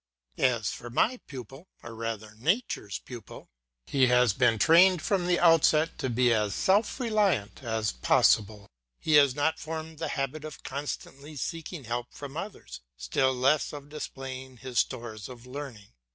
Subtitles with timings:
[0.39, 3.51] As for my pupil, or rather Nature's pupil,
[3.85, 8.67] he has been trained from the outset to be as self reliant as possible,
[8.97, 13.89] he has not formed the habit of constantly seeking help from others, still less of
[13.89, 15.93] displaying his stores of learning.